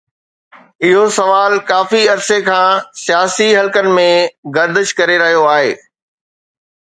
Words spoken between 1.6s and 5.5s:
ڪافي عرصي کان سياسي حلقن ۾ گردش ڪري رهيو